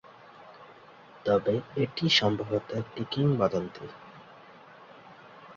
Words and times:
তবে 1.25 1.53
এটি 1.75 2.05
সম্ভবত 2.19 2.65
একটি 2.71 3.01
কিংবদন্তি। 3.11 3.85